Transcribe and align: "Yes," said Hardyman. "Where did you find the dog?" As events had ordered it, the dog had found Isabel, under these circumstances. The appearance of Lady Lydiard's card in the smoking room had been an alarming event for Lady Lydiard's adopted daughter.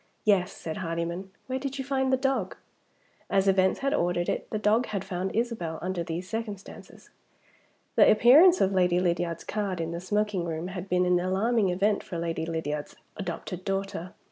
"Yes," 0.25 0.51
said 0.51 0.77
Hardyman. 0.77 1.29
"Where 1.45 1.59
did 1.59 1.77
you 1.77 1.85
find 1.85 2.11
the 2.11 2.17
dog?" 2.17 2.57
As 3.29 3.47
events 3.47 3.81
had 3.81 3.93
ordered 3.93 4.29
it, 4.29 4.49
the 4.49 4.57
dog 4.57 4.87
had 4.87 5.05
found 5.05 5.35
Isabel, 5.35 5.77
under 5.79 6.01
these 6.03 6.27
circumstances. 6.27 7.11
The 7.95 8.09
appearance 8.09 8.61
of 8.61 8.71
Lady 8.73 8.99
Lydiard's 8.99 9.43
card 9.43 9.79
in 9.79 9.91
the 9.91 10.01
smoking 10.01 10.43
room 10.45 10.69
had 10.69 10.89
been 10.89 11.05
an 11.05 11.19
alarming 11.19 11.69
event 11.69 12.01
for 12.01 12.17
Lady 12.17 12.47
Lydiard's 12.47 12.95
adopted 13.15 13.63
daughter. 13.63 14.13